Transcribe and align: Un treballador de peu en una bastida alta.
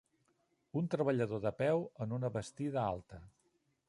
Un 0.79 0.87
treballador 0.93 1.43
de 1.43 1.51
peu 1.59 1.83
en 2.07 2.15
una 2.19 2.31
bastida 2.39 2.81
alta. 2.93 3.21